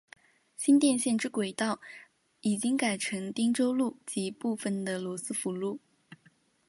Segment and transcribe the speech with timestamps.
[0.57, 1.79] 新店线之轨道
[2.39, 5.79] 已经改成汀州路及部分的罗斯福路。